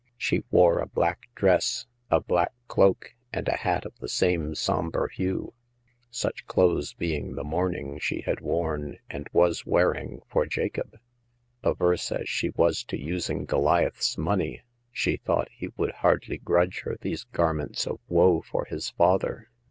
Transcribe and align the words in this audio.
She 0.17 0.43
wore 0.49 0.79
a 0.79 0.87
black 0.87 1.27
dress, 1.35 1.85
a 2.09 2.19
black 2.19 2.53
cloak, 2.67 3.13
and 3.31 3.47
a 3.47 3.57
hat 3.57 3.85
of 3.85 3.93
the 3.99 4.07
same 4.09 4.55
somber 4.55 5.09
hue— 5.09 5.53
such 6.09 6.47
clothes 6.47 6.95
being 6.95 7.35
the 7.35 7.43
mourning 7.43 7.99
she 7.99 8.21
had 8.21 8.39
worn, 8.41 8.97
and 9.11 9.27
was 9.31 9.63
wearing, 9.63 10.21
for 10.27 10.47
Jacob. 10.47 10.97
Averse 11.61 12.11
as 12.11 12.27
she 12.27 12.49
was 12.49 12.83
to 12.85 12.97
using 12.97 13.45
Goliath's 13.45 14.17
money, 14.17 14.63
she 14.91 15.17
thought 15.17 15.49
he 15.51 15.67
would 15.77 15.91
hardly 15.91 16.39
grudge 16.39 16.81
her 16.83 16.97
these 16.99 17.25
gar 17.25 17.53
ments 17.53 17.85
of 17.85 17.99
wo 18.07 18.41
for 18.41 18.65
his 18.65 18.89
father. 18.89 19.49